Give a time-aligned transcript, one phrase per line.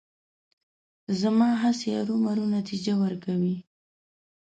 [1.19, 3.55] زما هڅې ارومرو نتیجه ورکوي.